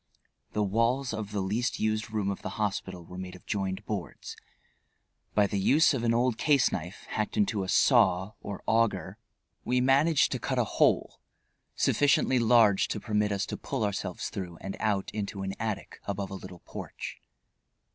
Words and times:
The 0.53 0.63
walls 0.63 1.13
of 1.13 1.31
the 1.31 1.41
least 1.41 1.79
used 1.79 2.09
room 2.09 2.31
of 2.31 2.41
the 2.41 2.57
hospital 2.57 3.05
were 3.05 3.19
made 3.19 3.35
of 3.35 3.45
joined 3.45 3.85
boards. 3.85 4.35
By 5.35 5.45
the 5.45 5.59
use 5.59 5.93
of 5.93 6.03
an 6.03 6.11
old 6.11 6.39
case 6.39 6.71
knife, 6.71 7.05
hacked 7.09 7.37
into 7.37 7.63
a 7.63 7.69
saw, 7.69 8.31
or 8.41 8.63
auger, 8.65 9.19
we 9.63 9.79
managed 9.79 10.31
to 10.31 10.39
cut 10.39 10.57
a 10.57 10.63
hole 10.63 11.21
sufficiently 11.75 12.39
large 12.39 12.87
to 12.87 12.99
permit 12.99 13.31
us 13.31 13.45
to 13.45 13.57
pull 13.57 13.83
ourselves 13.83 14.29
through 14.31 14.57
and 14.59 14.75
out 14.79 15.11
into 15.11 15.43
an 15.43 15.53
attic 15.59 15.99
above 16.07 16.31
a 16.31 16.33
little 16.33 16.63
porch. 16.65 17.19